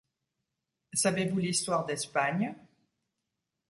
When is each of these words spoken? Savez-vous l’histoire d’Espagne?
Savez-vous 0.93 1.37
l’histoire 1.37 1.85
d’Espagne? 1.85 2.55